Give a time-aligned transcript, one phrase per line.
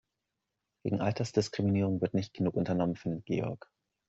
[0.83, 3.69] Gegen Altersdiskriminierung wird nicht genug unternommen, findet Georg.